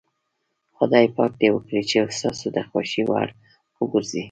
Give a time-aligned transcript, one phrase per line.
[0.77, 3.27] خدای پاک دې وکړي چې ستاسو د خوښې وړ
[3.81, 4.19] وګرځي.